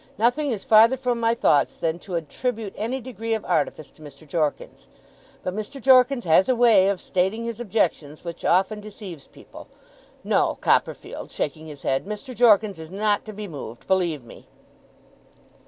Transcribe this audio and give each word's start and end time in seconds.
Nothing 0.17 0.49
is 0.49 0.63
farther 0.63 0.97
from 0.97 1.19
my 1.19 1.35
thoughts 1.35 1.75
than 1.75 1.99
to 1.99 2.15
attribute 2.15 2.73
any 2.75 2.99
degree 2.99 3.35
of 3.35 3.45
artifice 3.45 3.91
to 3.91 4.01
Mr. 4.01 4.27
Jorkins. 4.27 4.87
But 5.43 5.55
Mr. 5.55 5.79
Jorkins 5.79 6.23
has 6.25 6.49
a 6.49 6.55
way 6.55 6.87
of 6.89 6.99
stating 6.99 7.45
his 7.45 7.59
objections 7.59 8.23
which 8.23 8.43
often 8.43 8.79
deceives 8.79 9.27
people. 9.27 9.67
No, 10.23 10.57
Copperfield!' 10.59 11.29
shaking 11.29 11.67
his 11.67 11.83
head. 11.83 12.05
'Mr. 12.07 12.33
Jorkins 12.33 12.79
is 12.79 12.89
not 12.89 13.25
to 13.25 13.31
be 13.31 13.47
moved, 13.47 13.85
believe 13.87 14.23
me! 14.25 14.47